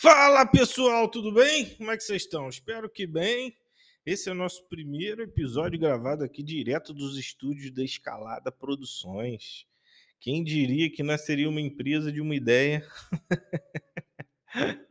Fala 0.00 0.46
pessoal, 0.46 1.08
tudo 1.08 1.32
bem? 1.32 1.74
Como 1.74 1.90
é 1.90 1.96
que 1.96 2.04
vocês 2.04 2.22
estão? 2.22 2.48
Espero 2.48 2.88
que 2.88 3.04
bem. 3.04 3.56
Esse 4.06 4.28
é 4.28 4.32
o 4.32 4.34
nosso 4.34 4.62
primeiro 4.68 5.24
episódio 5.24 5.76
gravado 5.76 6.22
aqui 6.22 6.40
direto 6.40 6.94
dos 6.94 7.18
estúdios 7.18 7.72
da 7.72 7.82
Escalada 7.82 8.52
Produções. 8.52 9.66
Quem 10.20 10.44
diria 10.44 10.88
que 10.88 11.02
nasceria 11.02 11.48
uma 11.48 11.60
empresa 11.60 12.12
de 12.12 12.20
uma 12.20 12.36
ideia? 12.36 12.86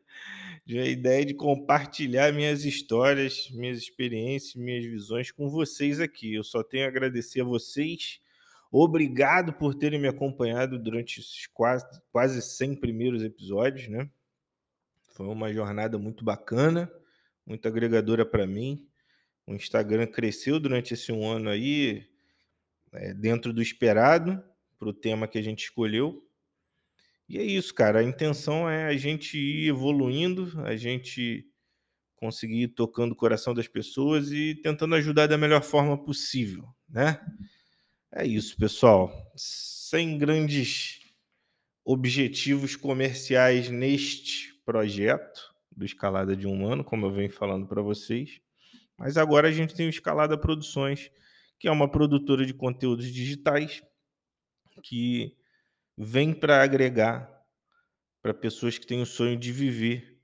de 0.65 0.77
a 0.77 0.85
ideia 0.85 1.25
de 1.25 1.33
compartilhar 1.33 2.33
minhas 2.33 2.65
histórias, 2.65 3.49
minhas 3.51 3.77
experiências, 3.77 4.55
minhas 4.55 4.83
visões 4.83 5.31
com 5.31 5.49
vocês 5.49 6.01
aqui. 6.01 6.33
Eu 6.33 6.43
só 6.43 6.61
tenho 6.61 6.83
a 6.83 6.89
agradecer 6.89 7.39
a 7.39 7.45
vocês. 7.45 8.19
Obrigado 8.69 9.53
por 9.53 9.73
terem 9.73 10.01
me 10.01 10.09
acompanhado 10.09 10.77
durante 10.77 11.21
esses 11.21 11.47
quase, 11.47 11.85
quase 12.11 12.41
100 12.41 12.75
primeiros 12.75 13.23
episódios, 13.23 13.87
né? 13.87 14.09
Foi 15.17 15.25
uma 15.25 15.51
jornada 15.51 15.97
muito 15.97 16.23
bacana, 16.23 16.87
muito 17.43 17.67
agregadora 17.67 18.23
para 18.23 18.45
mim. 18.45 18.87
O 19.47 19.55
Instagram 19.55 20.05
cresceu 20.05 20.59
durante 20.59 20.93
esse 20.93 21.11
um 21.11 21.27
ano 21.27 21.49
aí, 21.49 22.07
é, 22.93 23.15
dentro 23.15 23.51
do 23.51 23.59
esperado, 23.59 24.39
para 24.77 24.87
o 24.87 24.93
tema 24.93 25.27
que 25.27 25.39
a 25.39 25.41
gente 25.41 25.63
escolheu. 25.63 26.23
E 27.27 27.39
é 27.39 27.43
isso, 27.43 27.73
cara. 27.73 27.97
A 27.97 28.03
intenção 28.03 28.69
é 28.69 28.85
a 28.85 28.95
gente 28.95 29.39
ir 29.39 29.69
evoluindo, 29.69 30.53
a 30.61 30.75
gente 30.75 31.49
conseguir 32.15 32.61
ir 32.61 32.67
tocando 32.67 33.13
o 33.13 33.15
coração 33.15 33.55
das 33.55 33.67
pessoas 33.67 34.31
e 34.31 34.53
tentando 34.53 34.93
ajudar 34.93 35.25
da 35.25 35.37
melhor 35.37 35.63
forma 35.63 35.97
possível, 35.97 36.67
né? 36.87 37.19
É 38.11 38.23
isso, 38.23 38.55
pessoal. 38.55 39.11
Sem 39.35 40.15
grandes 40.19 40.99
objetivos 41.83 42.75
comerciais 42.75 43.67
neste 43.71 44.56
projeto 44.67 45.55
do 45.71 45.85
Escalada 45.85 46.35
de 46.35 46.45
um 46.45 46.67
Ano, 46.67 46.83
como 46.83 47.05
eu 47.05 47.11
venho 47.11 47.31
falando 47.31 47.65
para 47.65 47.81
vocês. 47.81 48.41
Mas 48.97 49.15
agora 49.15 49.47
a 49.47 49.51
gente 49.51 49.73
tem 49.73 49.87
o 49.87 49.89
Escalada 49.89 50.37
Produções, 50.37 51.09
que 51.57 51.69
é 51.69 51.71
uma 51.71 51.89
produtora 51.89 52.45
de 52.45 52.53
conteúdos 52.53 53.05
digitais 53.05 53.81
que 54.83 55.37
vem 55.97 56.33
para 56.33 56.61
agregar 56.61 57.31
para 58.21 58.33
pessoas 58.33 58.77
que 58.77 58.85
têm 58.85 59.01
o 59.01 59.05
sonho 59.05 59.37
de 59.37 59.53
viver 59.53 60.19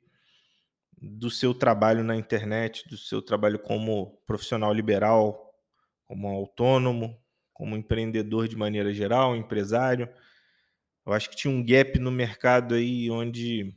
do 1.01 1.29
seu 1.29 1.53
trabalho 1.53 2.03
na 2.03 2.17
internet, 2.17 2.83
do 2.89 2.97
seu 2.97 3.21
trabalho 3.21 3.59
como 3.59 4.21
profissional 4.25 4.73
liberal, 4.73 5.55
como 6.03 6.27
autônomo, 6.27 7.17
como 7.53 7.77
empreendedor 7.77 8.49
de 8.49 8.57
maneira 8.57 8.93
geral, 8.93 9.37
empresário. 9.37 10.09
Eu 11.05 11.13
acho 11.13 11.29
que 11.29 11.37
tinha 11.37 11.53
um 11.53 11.65
gap 11.65 11.97
no 11.97 12.11
mercado 12.11 12.75
aí 12.75 13.09
onde 13.09 13.73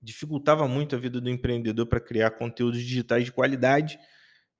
dificultava 0.00 0.66
muito 0.68 0.94
a 0.94 0.98
vida 0.98 1.20
do 1.20 1.30
empreendedor 1.30 1.86
para 1.86 2.00
criar 2.00 2.32
conteúdos 2.32 2.80
digitais 2.80 3.24
de 3.24 3.32
qualidade 3.32 3.98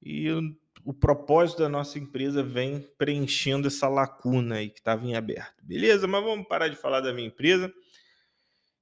e 0.03 0.31
o, 0.31 0.41
o 0.85 0.93
propósito 0.93 1.61
da 1.61 1.69
nossa 1.69 1.99
empresa 1.99 2.43
vem 2.43 2.81
preenchendo 2.97 3.69
essa 3.69 3.89
lacuna 3.89 4.57
aí 4.57 4.71
que 4.71 4.79
estava 4.79 5.05
em 5.07 5.15
aberto. 5.15 5.65
Beleza? 5.65 6.07
Mas 6.07 6.23
vamos 6.23 6.47
parar 6.47 6.69
de 6.69 6.77
falar 6.77 7.01
da 7.01 7.13
minha 7.13 7.29
empresa 7.29 7.73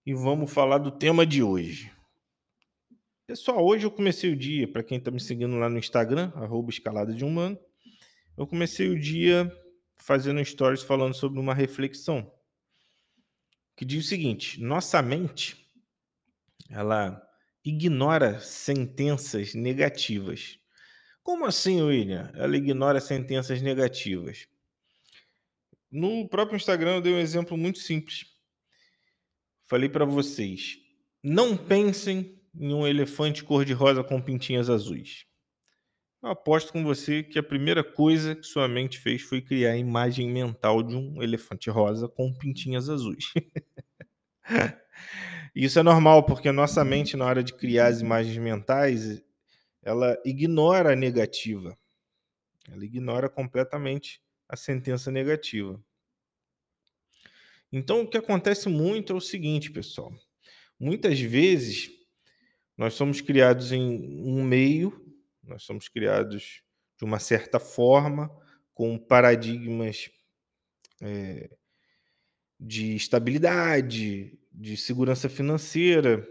e 0.04 0.14
vamos 0.14 0.52
falar 0.52 0.78
do 0.78 0.90
tema 0.90 1.26
de 1.26 1.42
hoje. 1.42 1.92
Pessoal, 3.26 3.64
hoje 3.64 3.84
eu 3.84 3.90
comecei 3.90 4.32
o 4.32 4.36
dia, 4.36 4.68
para 4.68 4.84
quem 4.84 4.98
está 4.98 5.10
me 5.10 5.18
seguindo 5.18 5.56
lá 5.56 5.68
no 5.68 5.78
Instagram, 5.78 6.30
arroba 6.36 6.70
escalada 6.70 7.12
de 7.12 7.24
humano, 7.24 7.58
eu 8.36 8.46
comecei 8.46 8.88
o 8.88 8.98
dia 8.98 9.50
fazendo 9.96 10.44
stories 10.44 10.82
falando 10.82 11.14
sobre 11.14 11.40
uma 11.40 11.52
reflexão 11.52 12.30
que 13.74 13.84
diz 13.84 14.04
o 14.04 14.08
seguinte: 14.08 14.60
nossa 14.60 15.02
mente 15.02 15.65
ela 16.70 17.20
ignora 17.64 18.38
sentenças 18.40 19.54
negativas. 19.54 20.58
Como 21.22 21.44
assim, 21.44 21.82
William? 21.82 22.30
Ela 22.34 22.56
ignora 22.56 23.00
sentenças 23.00 23.60
negativas. 23.60 24.46
No 25.90 26.28
próprio 26.28 26.56
Instagram 26.56 26.96
eu 26.96 27.00
dei 27.00 27.14
um 27.14 27.18
exemplo 27.18 27.56
muito 27.56 27.78
simples. 27.78 28.26
Falei 29.66 29.88
para 29.88 30.04
vocês: 30.04 30.78
não 31.22 31.56
pensem 31.56 32.40
em 32.54 32.72
um 32.72 32.86
elefante 32.86 33.42
cor-de-rosa 33.42 34.04
com 34.04 34.20
pintinhas 34.20 34.70
azuis. 34.70 35.26
Eu 36.22 36.30
aposto 36.30 36.72
com 36.72 36.82
você 36.82 37.22
que 37.22 37.38
a 37.38 37.42
primeira 37.42 37.84
coisa 37.84 38.34
que 38.34 38.44
sua 38.44 38.66
mente 38.66 38.98
fez 38.98 39.22
foi 39.22 39.40
criar 39.40 39.72
a 39.72 39.76
imagem 39.76 40.30
mental 40.30 40.82
de 40.82 40.94
um 40.94 41.22
elefante 41.22 41.68
rosa 41.70 42.08
com 42.08 42.32
pintinhas 42.32 42.88
azuis. 42.88 43.32
Isso 45.56 45.78
é 45.78 45.82
normal, 45.82 46.22
porque 46.26 46.50
a 46.50 46.52
nossa 46.52 46.84
mente, 46.84 47.16
na 47.16 47.24
hora 47.24 47.42
de 47.42 47.54
criar 47.54 47.86
as 47.86 48.02
imagens 48.02 48.36
mentais, 48.36 49.24
ela 49.82 50.20
ignora 50.22 50.92
a 50.92 50.96
negativa. 50.96 51.74
Ela 52.70 52.84
ignora 52.84 53.26
completamente 53.26 54.20
a 54.46 54.54
sentença 54.54 55.10
negativa. 55.10 55.82
Então, 57.72 58.02
o 58.02 58.06
que 58.06 58.18
acontece 58.18 58.68
muito 58.68 59.14
é 59.14 59.16
o 59.16 59.20
seguinte, 59.20 59.70
pessoal. 59.70 60.12
Muitas 60.78 61.18
vezes, 61.18 61.90
nós 62.76 62.92
somos 62.92 63.22
criados 63.22 63.72
em 63.72 63.80
um 64.28 64.44
meio, 64.44 65.10
nós 65.42 65.62
somos 65.62 65.88
criados 65.88 66.60
de 66.98 67.04
uma 67.06 67.18
certa 67.18 67.58
forma, 67.58 68.30
com 68.74 68.98
paradigmas 68.98 70.10
é, 71.00 71.48
de 72.60 72.94
estabilidade, 72.94 74.38
de 74.56 74.76
segurança 74.76 75.28
financeira, 75.28 76.26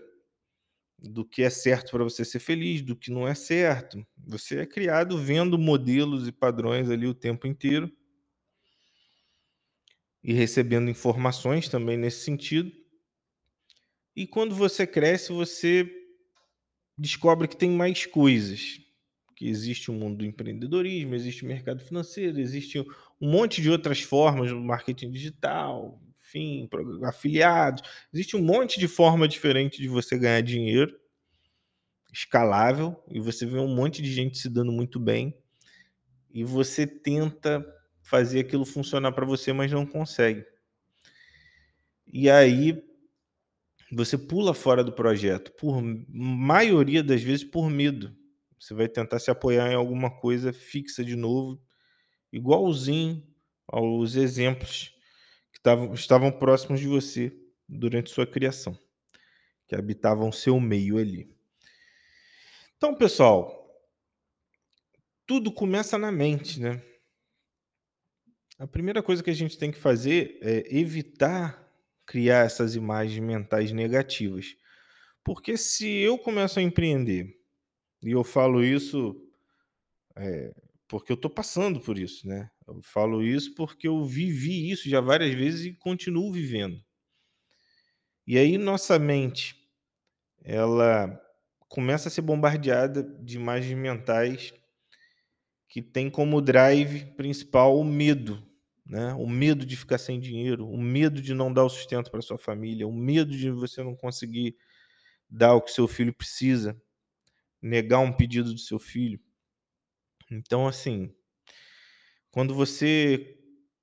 do 0.98 1.24
que 1.24 1.44
é 1.44 1.50
certo 1.50 1.92
para 1.92 2.04
você 2.04 2.26
ser 2.26 2.40
feliz, 2.40 2.82
do 2.82 2.96
que 2.96 3.12
não 3.12 3.28
é 3.28 3.36
certo. 3.36 4.06
Você 4.18 4.60
é 4.60 4.66
criado 4.66 5.18
vendo 5.18 5.58
modelos 5.58 6.28
e 6.28 6.32
padrões 6.32 6.90
ali 6.90 7.06
o 7.06 7.14
tempo 7.14 7.46
inteiro 7.46 7.92
e 10.24 10.34
recebendo 10.34 10.90
informações 10.90 11.70
também 11.70 11.98
nesse 11.98 12.24
sentido. 12.24 12.72
E 14.16 14.26
quando 14.26 14.56
você 14.56 14.88
cresce, 14.88 15.32
você 15.32 15.88
descobre 16.98 17.48
que 17.48 17.56
tem 17.56 17.70
mais 17.70 18.08
coisas. 18.08 18.80
Que 19.36 19.48
existe 19.48 19.92
o 19.92 19.94
mundo 19.94 20.20
do 20.20 20.26
empreendedorismo, 20.26 21.14
existe 21.14 21.44
o 21.44 21.48
mercado 21.48 21.84
financeiro, 21.84 22.40
existe 22.40 22.80
um 22.80 23.30
monte 23.30 23.62
de 23.62 23.70
outras 23.70 24.00
formas 24.02 24.50
no 24.50 24.62
marketing 24.62 25.12
digital, 25.12 26.02
enfim, 26.26 26.68
afiliados. 27.04 27.84
Existe 28.12 28.36
um 28.36 28.42
monte 28.42 28.80
de 28.80 28.88
forma 28.88 29.28
diferente 29.28 29.82
de 29.82 29.88
você 29.88 30.18
ganhar 30.18 30.42
dinheiro, 30.42 30.98
escalável, 32.12 33.02
e 33.12 33.20
você 33.20 33.46
vê 33.46 33.60
um 33.60 33.74
monte 33.74 34.02
de 34.02 34.12
gente 34.12 34.38
se 34.38 34.50
dando 34.50 34.72
muito 34.72 35.00
bem, 35.00 35.38
e 36.32 36.44
você 36.44 36.88
tenta 36.88 37.66
fazer 38.02 38.40
aquilo 38.40 38.66
funcionar 38.66 39.12
para 39.12 39.26
você, 39.26 39.54
mas 39.54 39.72
não 39.72 39.86
consegue. 39.86 40.46
E 42.08 42.30
aí 42.30 42.84
você 43.92 44.18
pula 44.18 44.54
fora 44.54 44.84
do 44.84 44.92
projeto, 44.92 45.52
por 45.54 45.82
maioria 46.10 47.04
das 47.04 47.22
vezes 47.22 47.44
por 47.44 47.70
medo. 47.70 48.16
Você 48.60 48.74
vai 48.74 48.88
tentar 48.88 49.20
se 49.20 49.30
apoiar 49.30 49.72
em 49.72 49.76
alguma 49.76 50.10
coisa 50.10 50.52
fixa 50.52 51.04
de 51.04 51.16
novo, 51.16 51.62
igualzinho 52.32 53.24
aos 53.68 54.16
exemplos 54.16 54.95
estavam, 55.66 55.94
estavam 55.94 56.32
próximos 56.32 56.80
de 56.80 56.88
você 56.88 57.36
durante 57.68 58.12
sua 58.12 58.28
criação, 58.28 58.78
que 59.68 59.76
habitavam 59.76 60.32
seu 60.32 60.60
meio 60.60 60.98
ali. 61.00 61.36
Então, 62.78 62.94
pessoal, 62.94 63.66
tudo 65.26 65.52
começa 65.52 65.98
na 65.98 66.12
mente, 66.12 66.60
né? 66.60 66.82
A 68.60 68.68
primeira 68.68 69.02
coisa 69.02 69.24
que 69.24 69.30
a 69.30 69.36
gente 69.36 69.58
tem 69.58 69.72
que 69.72 69.78
fazer 69.78 70.38
é 70.42 70.78
evitar 70.78 71.62
criar 72.06 72.46
essas 72.46 72.76
imagens 72.76 73.20
mentais 73.20 73.72
negativas. 73.72 74.56
Porque 75.24 75.58
se 75.58 75.90
eu 75.90 76.20
começo 76.20 76.60
a 76.60 76.62
empreender, 76.62 77.36
e 78.04 78.12
eu 78.12 78.24
falo 78.24 78.64
isso 78.64 79.20
é, 80.16 80.54
porque 80.88 81.12
eu 81.12 81.16
estou 81.16 81.30
passando 81.32 81.80
por 81.80 81.98
isso, 81.98 82.28
né? 82.28 82.50
Eu 82.68 82.82
falo 82.84 83.24
isso 83.24 83.56
porque 83.56 83.88
eu 83.88 84.04
vivi 84.06 84.72
isso 84.72 84.90
já 84.90 85.02
várias 85.02 85.34
vezes 85.34 85.66
e 85.66 85.74
continuo 85.74 86.32
vivendo. 86.32 86.82
E 88.28 88.38
aí 88.38 88.58
nossa 88.58 88.98
mente, 89.00 89.56
ela 90.44 91.20
começa 91.70 92.10
a 92.10 92.12
ser 92.12 92.22
bombardeada 92.22 93.04
de 93.04 93.38
imagens 93.38 93.78
mentais 93.78 94.54
que 95.68 95.82
tem 95.82 96.10
como 96.10 96.42
drive 96.42 97.06
principal 97.16 97.78
o 97.78 97.84
medo, 97.84 98.42
né? 98.86 99.14
O 99.16 99.28
medo 99.28 99.66
de 99.66 99.76
ficar 99.76 99.98
sem 99.98 100.20
dinheiro, 100.20 100.68
o 100.68 100.78
medo 100.82 101.22
de 101.22 101.34
não 101.34 101.52
dar 101.52 101.66
o 101.66 101.70
sustento 101.70 102.10
para 102.12 102.22
sua 102.22 102.38
família, 102.38 102.88
o 102.88 102.94
medo 102.94 103.32
de 103.36 103.50
você 103.52 103.84
não 103.84 103.96
conseguir 103.96 104.56
dar 105.30 105.56
o 105.56 105.62
que 105.62 105.72
seu 105.72 105.88
filho 105.88 106.14
precisa, 106.14 106.80
negar 107.62 108.00
um 108.00 108.14
pedido 108.14 108.54
do 108.54 108.60
seu 108.60 108.80
filho. 108.80 109.20
Então, 110.36 110.68
assim, 110.68 111.14
quando 112.32 112.54
você 112.54 113.38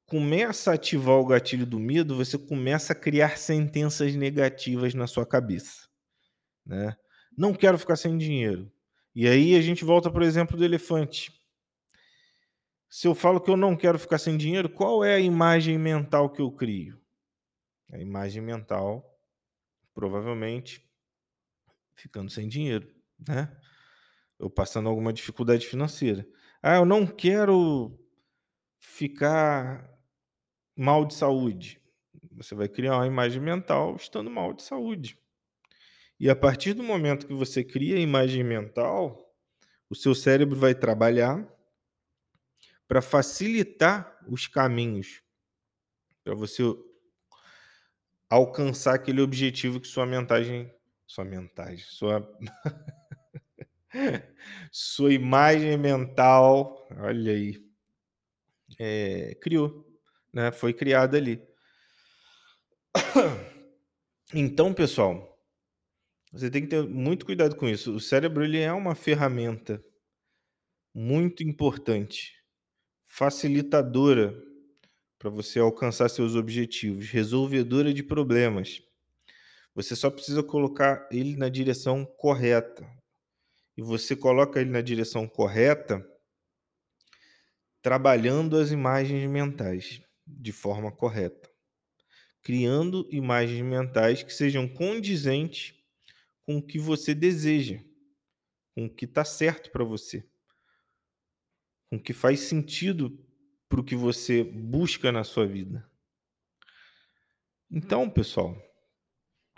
começa 0.06 0.70
a 0.70 0.74
ativar 0.74 1.16
o 1.16 1.26
gatilho 1.26 1.64
do 1.64 1.80
medo, 1.80 2.14
você 2.16 2.36
começa 2.38 2.92
a 2.92 2.96
criar 2.96 3.38
sentenças 3.38 4.14
negativas 4.14 4.92
na 4.94 5.06
sua 5.06 5.26
cabeça. 5.26 5.88
né? 6.66 6.96
Não 7.36 7.54
quero 7.54 7.78
ficar 7.78 7.96
sem 7.96 8.18
dinheiro. 8.18 8.70
E 9.14 9.28
aí 9.28 9.54
a 9.56 9.60
gente 9.62 9.84
volta 9.84 10.10
para 10.10 10.22
o 10.22 10.26
exemplo 10.26 10.56
do 10.56 10.64
elefante. 10.64 11.32
Se 12.88 13.08
eu 13.08 13.14
falo 13.14 13.40
que 13.40 13.50
eu 13.50 13.56
não 13.56 13.74
quero 13.76 13.98
ficar 13.98 14.18
sem 14.18 14.36
dinheiro, 14.36 14.68
qual 14.68 15.02
é 15.02 15.14
a 15.14 15.20
imagem 15.20 15.78
mental 15.78 16.30
que 16.30 16.42
eu 16.42 16.52
crio? 16.52 17.00
A 17.90 17.98
imagem 17.98 18.42
mental, 18.42 19.18
provavelmente, 19.94 20.86
ficando 21.94 22.30
sem 22.30 22.48
dinheiro, 22.48 22.94
né? 23.26 23.54
Eu 24.38 24.50
passando 24.50 24.88
alguma 24.88 25.12
dificuldade 25.12 25.66
financeira. 25.66 26.26
Ah, 26.62 26.76
eu 26.76 26.84
não 26.84 27.04
quero 27.04 27.98
ficar 28.78 29.90
mal 30.76 31.04
de 31.04 31.14
saúde. 31.14 31.82
Você 32.30 32.54
vai 32.54 32.68
criar 32.68 32.96
uma 32.96 33.06
imagem 33.06 33.42
mental 33.42 33.96
estando 33.96 34.30
mal 34.30 34.52
de 34.52 34.62
saúde. 34.62 35.18
E 36.20 36.30
a 36.30 36.36
partir 36.36 36.72
do 36.72 36.82
momento 36.84 37.26
que 37.26 37.34
você 37.34 37.64
cria 37.64 37.96
a 37.96 38.00
imagem 38.00 38.44
mental, 38.44 39.34
o 39.90 39.94
seu 39.96 40.14
cérebro 40.14 40.56
vai 40.56 40.72
trabalhar 40.72 41.44
para 42.86 43.02
facilitar 43.02 44.16
os 44.28 44.46
caminhos 44.46 45.20
para 46.22 46.34
você 46.34 46.62
alcançar 48.30 48.94
aquele 48.94 49.20
objetivo 49.20 49.80
que 49.80 49.88
sua 49.88 50.06
mentagem, 50.06 50.72
sua 51.06 51.24
mentagem, 51.24 51.84
sua 51.88 52.20
sua 54.70 55.12
imagem 55.12 55.76
mental, 55.76 56.88
olha 56.98 57.32
aí, 57.32 57.62
é, 58.78 59.34
criou, 59.40 59.86
né? 60.32 60.50
Foi 60.52 60.72
criada 60.72 61.16
ali. 61.16 61.42
Então, 64.34 64.72
pessoal, 64.72 65.38
você 66.32 66.50
tem 66.50 66.62
que 66.62 66.68
ter 66.68 66.82
muito 66.82 67.26
cuidado 67.26 67.54
com 67.54 67.68
isso. 67.68 67.94
O 67.94 68.00
cérebro 68.00 68.42
ele 68.42 68.58
é 68.58 68.72
uma 68.72 68.94
ferramenta 68.94 69.84
muito 70.94 71.42
importante, 71.42 72.32
facilitadora 73.04 74.34
para 75.18 75.28
você 75.28 75.58
alcançar 75.58 76.08
seus 76.08 76.34
objetivos, 76.34 77.10
resolvedora 77.10 77.92
de 77.92 78.02
problemas. 78.02 78.82
Você 79.74 79.94
só 79.94 80.10
precisa 80.10 80.42
colocar 80.42 81.06
ele 81.12 81.36
na 81.36 81.48
direção 81.48 82.04
correta. 82.04 82.84
E 83.76 83.82
você 83.82 84.14
coloca 84.14 84.60
ele 84.60 84.70
na 84.70 84.80
direção 84.80 85.26
correta 85.26 86.06
trabalhando 87.82 88.56
as 88.56 88.70
imagens 88.70 89.28
mentais 89.28 90.00
de 90.24 90.52
forma 90.52 90.92
correta, 90.92 91.50
criando 92.40 93.08
imagens 93.10 93.60
mentais 93.60 94.22
que 94.22 94.32
sejam 94.32 94.68
condizentes 94.68 95.74
com 96.46 96.58
o 96.58 96.62
que 96.62 96.78
você 96.78 97.12
deseja, 97.14 97.82
com 98.74 98.86
o 98.86 98.90
que 98.94 99.04
está 99.04 99.24
certo 99.24 99.70
para 99.70 99.84
você, 99.84 100.24
com 101.90 101.96
o 101.96 102.02
que 102.02 102.12
faz 102.12 102.40
sentido 102.40 103.18
para 103.68 103.80
o 103.80 103.84
que 103.84 103.96
você 103.96 104.44
busca 104.44 105.10
na 105.10 105.24
sua 105.24 105.46
vida. 105.46 105.88
Então, 107.70 108.08
pessoal, 108.08 108.56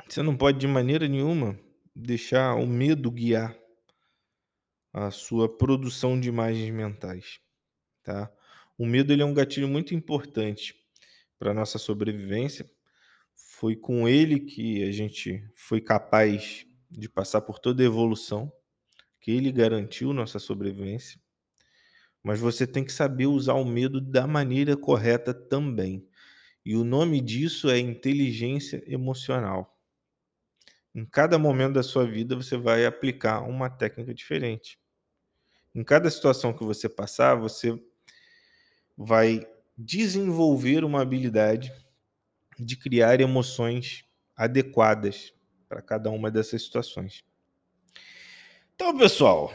você 0.09 0.23
não 0.23 0.37
pode 0.37 0.59
de 0.59 0.67
maneira 0.67 1.07
nenhuma 1.09 1.59
deixar 1.95 2.55
o 2.55 2.67
medo 2.67 3.11
guiar 3.11 3.59
a 4.95 5.11
sua 5.11 5.49
produção 5.49 6.19
de 6.19 6.29
imagens 6.29 6.71
mentais, 6.71 7.41
tá? 8.05 8.33
O 8.79 8.87
medo 8.87 9.13
ele 9.13 9.23
é 9.23 9.27
um 9.27 9.35
gatilho 9.35 9.69
muito 9.69 9.95
importante 9.95 10.77
para 11.39 11.53
nossa 11.53 11.79
sobrevivência. 11.79 12.71
Foi 13.35 13.77
com 13.77 14.09
ele 14.09 14.41
que 14.41 14.85
a 14.85 14.93
gente 14.93 15.45
foi 15.57 15.81
capaz 15.81 16.65
de 16.91 17.09
passar 17.09 17.41
por 17.41 17.59
toda 17.59 17.83
a 17.83 17.87
evolução, 17.87 18.53
que 19.21 19.33
ele 19.33 19.51
garantiu 19.51 20.13
nossa 20.13 20.39
sobrevivência. 20.39 21.21
Mas 22.23 22.39
você 22.39 22.67
tem 22.67 22.85
que 22.85 22.93
saber 22.93 23.27
usar 23.27 23.55
o 23.55 23.65
medo 23.65 24.01
da 24.01 24.27
maneira 24.29 24.77
correta 24.77 25.35
também. 25.35 26.09
E 26.65 26.77
o 26.77 26.85
nome 26.85 27.21
disso 27.21 27.69
é 27.69 27.79
inteligência 27.81 28.83
emocional. 28.87 29.77
Em 30.95 31.05
cada 31.05 31.39
momento 31.39 31.75
da 31.75 31.83
sua 31.83 32.07
vida 32.07 32.37
você 32.37 32.57
vai 32.57 32.87
aplicar 32.87 33.41
uma 33.43 33.69
técnica 33.69 34.15
diferente. 34.15 34.79
Em 35.75 35.83
cada 35.83 36.09
situação 36.09 36.53
que 36.53 36.63
você 36.63 36.89
passar, 36.89 37.35
você 37.35 37.77
vai 38.97 39.45
desenvolver 39.77 40.85
uma 40.85 41.03
habilidade 41.03 41.73
de 42.57 42.77
criar 42.77 43.21
emoções 43.21 44.05
adequadas 44.37 45.35
para 45.69 45.83
cada 45.83 46.11
uma 46.11 46.31
dessas 46.31 46.63
situações. 46.63 47.25
Então, 48.75 48.97
pessoal, 48.97 49.53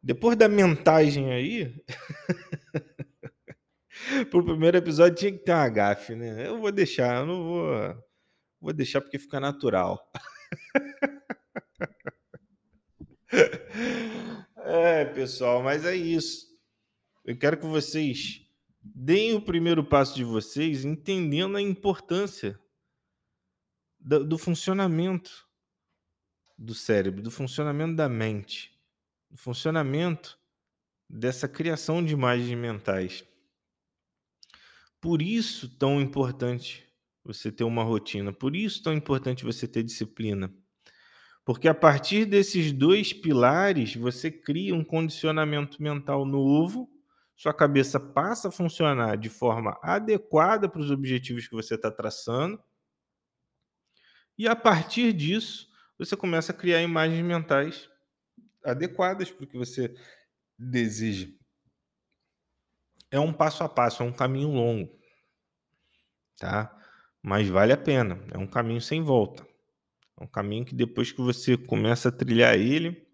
depois 0.00 0.36
da 0.36 0.48
mentagem 0.48 1.32
aí, 1.32 1.74
pro 4.30 4.44
primeiro 4.44 4.76
episódio 4.76 5.16
tinha 5.16 5.32
que 5.32 5.38
ter 5.38 5.52
uma 5.52 5.68
gafe, 5.68 6.14
né? 6.14 6.46
Eu 6.46 6.60
vou 6.60 6.70
deixar, 6.70 7.20
eu 7.20 7.26
não 7.26 7.42
vou, 7.42 8.04
vou 8.60 8.72
deixar 8.72 9.00
porque 9.00 9.18
fica 9.18 9.40
natural. 9.40 10.08
É, 14.68 15.05
pessoal, 15.16 15.62
mas 15.62 15.86
é 15.86 15.96
isso. 15.96 16.46
Eu 17.24 17.38
quero 17.38 17.56
que 17.56 17.64
vocês 17.64 18.42
deem 18.82 19.34
o 19.34 19.40
primeiro 19.40 19.82
passo 19.82 20.14
de 20.14 20.22
vocês 20.22 20.84
entendendo 20.84 21.56
a 21.56 21.62
importância 21.62 22.60
do, 23.98 24.22
do 24.26 24.36
funcionamento 24.36 25.48
do 26.58 26.74
cérebro, 26.74 27.22
do 27.22 27.30
funcionamento 27.30 27.96
da 27.96 28.10
mente, 28.10 28.78
do 29.30 29.38
funcionamento 29.38 30.38
dessa 31.08 31.48
criação 31.48 32.04
de 32.04 32.12
imagens 32.12 32.58
mentais. 32.58 33.24
Por 35.00 35.22
isso 35.22 35.78
tão 35.78 35.98
importante 35.98 36.86
você 37.24 37.50
ter 37.50 37.64
uma 37.64 37.82
rotina, 37.82 38.34
por 38.34 38.54
isso 38.54 38.82
tão 38.82 38.92
importante 38.92 39.44
você 39.44 39.66
ter 39.66 39.82
disciplina. 39.82 40.54
Porque 41.46 41.68
a 41.68 41.74
partir 41.74 42.24
desses 42.24 42.72
dois 42.72 43.12
pilares, 43.12 43.94
você 43.94 44.32
cria 44.32 44.74
um 44.74 44.82
condicionamento 44.82 45.80
mental 45.80 46.26
novo, 46.26 46.90
sua 47.36 47.54
cabeça 47.54 48.00
passa 48.00 48.48
a 48.48 48.50
funcionar 48.50 49.16
de 49.16 49.28
forma 49.28 49.78
adequada 49.80 50.68
para 50.68 50.80
os 50.80 50.90
objetivos 50.90 51.46
que 51.46 51.54
você 51.54 51.76
está 51.76 51.88
traçando, 51.88 52.60
e 54.36 54.48
a 54.48 54.56
partir 54.56 55.12
disso, 55.12 55.68
você 55.96 56.16
começa 56.16 56.50
a 56.50 56.54
criar 56.54 56.82
imagens 56.82 57.24
mentais 57.24 57.88
adequadas 58.64 59.30
para 59.30 59.44
o 59.44 59.46
que 59.46 59.56
você 59.56 59.94
deseja. 60.58 61.28
É 63.08 63.20
um 63.20 63.32
passo 63.32 63.62
a 63.62 63.68
passo, 63.68 64.02
é 64.02 64.06
um 64.06 64.12
caminho 64.12 64.50
longo, 64.50 64.98
tá? 66.36 66.76
Mas 67.22 67.48
vale 67.48 67.72
a 67.72 67.76
pena, 67.76 68.20
é 68.32 68.36
um 68.36 68.48
caminho 68.48 68.80
sem 68.80 69.00
volta. 69.00 69.46
É 70.18 70.24
um 70.24 70.26
caminho 70.26 70.64
que 70.64 70.74
depois 70.74 71.12
que 71.12 71.20
você 71.20 71.56
começa 71.56 72.08
a 72.08 72.12
trilhar 72.12 72.54
ele, 72.54 73.06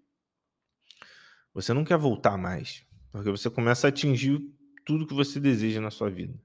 você 1.52 1.72
não 1.74 1.84
quer 1.84 1.98
voltar 1.98 2.36
mais, 2.38 2.86
porque 3.10 3.30
você 3.30 3.50
começa 3.50 3.86
a 3.86 3.90
atingir 3.90 4.40
tudo 4.86 5.06
que 5.06 5.14
você 5.14 5.38
deseja 5.38 5.80
na 5.80 5.90
sua 5.90 6.08
vida, 6.08 6.40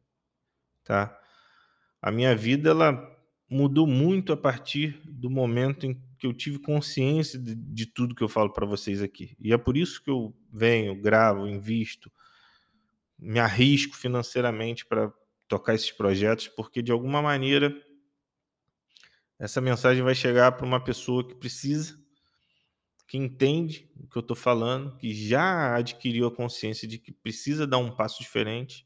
tá? 0.83 1.17
A 2.01 2.11
minha 2.11 2.35
vida 2.35 2.69
ela 2.69 3.17
mudou 3.49 3.87
muito 3.87 4.33
a 4.33 4.37
partir 4.37 5.01
do 5.05 5.29
momento 5.29 5.85
em 5.85 6.01
que 6.19 6.27
eu 6.27 6.33
tive 6.33 6.59
consciência 6.59 7.39
de, 7.39 7.55
de 7.55 7.85
tudo 7.85 8.15
que 8.15 8.23
eu 8.23 8.27
falo 8.27 8.51
para 8.51 8.65
vocês 8.65 9.01
aqui. 9.01 9.35
E 9.39 9.53
é 9.53 9.57
por 9.57 9.77
isso 9.77 10.03
que 10.03 10.09
eu 10.09 10.35
venho, 10.51 10.99
gravo, 10.99 11.47
invisto, 11.47 12.11
me 13.17 13.39
arrisco 13.39 13.95
financeiramente 13.95 14.85
para 14.85 15.11
tocar 15.47 15.73
esses 15.73 15.91
projetos, 15.91 16.47
porque 16.47 16.81
de 16.81 16.91
alguma 16.91 17.21
maneira 17.21 17.73
essa 19.39 19.61
mensagem 19.61 20.03
vai 20.03 20.15
chegar 20.15 20.51
para 20.53 20.65
uma 20.65 20.83
pessoa 20.83 21.27
que 21.27 21.35
precisa, 21.35 21.97
que 23.07 23.17
entende 23.17 23.89
o 23.95 24.07
que 24.07 24.17
eu 24.17 24.21
estou 24.21 24.35
falando, 24.35 24.97
que 24.97 25.13
já 25.13 25.75
adquiriu 25.75 26.27
a 26.27 26.35
consciência 26.35 26.87
de 26.87 26.97
que 26.97 27.11
precisa 27.11 27.65
dar 27.65 27.77
um 27.77 27.95
passo 27.95 28.21
diferente. 28.21 28.85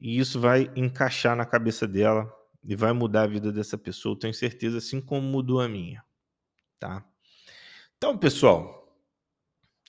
E 0.00 0.18
isso 0.18 0.38
vai 0.38 0.70
encaixar 0.76 1.36
na 1.36 1.44
cabeça 1.44 1.86
dela 1.88 2.32
e 2.62 2.76
vai 2.76 2.92
mudar 2.92 3.22
a 3.22 3.26
vida 3.26 3.50
dessa 3.50 3.76
pessoa, 3.76 4.14
eu 4.14 4.18
tenho 4.18 4.34
certeza, 4.34 4.78
assim 4.78 5.00
como 5.00 5.26
mudou 5.26 5.60
a 5.60 5.68
minha, 5.68 6.04
tá? 6.78 7.04
Então, 7.96 8.16
pessoal, 8.16 8.82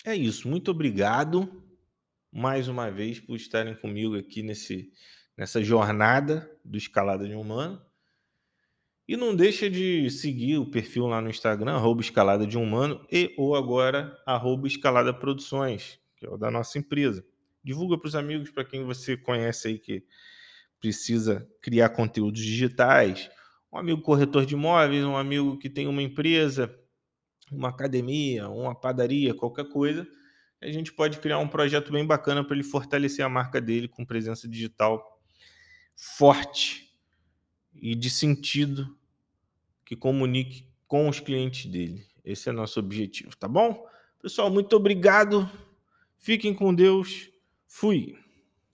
é 0.05 0.15
isso. 0.15 0.47
Muito 0.47 0.71
obrigado 0.71 1.63
mais 2.31 2.67
uma 2.67 2.89
vez 2.89 3.19
por 3.19 3.35
estarem 3.35 3.75
comigo 3.75 4.17
aqui 4.17 4.41
nesse, 4.41 4.91
nessa 5.37 5.63
jornada 5.63 6.51
do 6.65 6.77
Escalada 6.77 7.27
de 7.27 7.35
Humano. 7.35 7.83
E 9.07 9.17
não 9.17 9.35
deixa 9.35 9.69
de 9.69 10.09
seguir 10.09 10.57
o 10.57 10.69
perfil 10.69 11.07
lá 11.07 11.21
no 11.21 11.29
Instagram, 11.29 11.73
arroba 11.73 12.01
Escalada 12.01 12.47
de 12.47 12.57
Humano, 12.57 13.05
e 13.11 13.33
ou 13.37 13.55
agora, 13.55 14.17
arroba 14.25 14.67
Escalada 14.67 15.13
Produções, 15.13 15.99
que 16.15 16.25
é 16.25 16.29
o 16.29 16.37
da 16.37 16.49
nossa 16.49 16.77
empresa. 16.77 17.25
Divulga 17.63 17.97
para 17.97 18.07
os 18.07 18.15
amigos, 18.15 18.49
para 18.51 18.63
quem 18.63 18.83
você 18.83 19.17
conhece 19.17 19.67
aí 19.67 19.79
que 19.79 20.03
precisa 20.79 21.47
criar 21.61 21.89
conteúdos 21.89 22.41
digitais 22.41 23.29
um 23.73 23.77
amigo 23.79 24.01
corretor 24.01 24.45
de 24.45 24.53
imóveis, 24.53 25.03
um 25.03 25.17
amigo 25.17 25.57
que 25.57 25.67
tem 25.67 25.87
uma 25.87 26.03
empresa, 26.03 26.73
uma 27.51 27.69
academia, 27.69 28.47
uma 28.47 28.79
padaria, 28.79 29.33
qualquer 29.33 29.67
coisa, 29.67 30.07
a 30.61 30.71
gente 30.71 30.93
pode 30.93 31.17
criar 31.17 31.39
um 31.39 31.47
projeto 31.47 31.91
bem 31.91 32.05
bacana 32.05 32.43
para 32.43 32.55
ele 32.55 32.63
fortalecer 32.63 33.25
a 33.25 33.29
marca 33.29 33.59
dele 33.59 33.87
com 33.87 34.05
presença 34.05 34.47
digital 34.47 35.03
forte 35.95 36.82
e 37.75 37.95
de 37.95 38.09
sentido 38.09 38.95
que 39.85 39.95
comunique 39.95 40.65
com 40.87 41.09
os 41.09 41.19
clientes 41.19 41.69
dele. 41.69 42.05
Esse 42.23 42.49
é 42.49 42.51
nosso 42.51 42.79
objetivo, 42.79 43.35
tá 43.35 43.47
bom? 43.47 43.85
Pessoal, 44.21 44.49
muito 44.49 44.75
obrigado. 44.75 45.49
Fiquem 46.17 46.53
com 46.53 46.73
Deus. 46.73 47.29
Fui. 47.67 48.22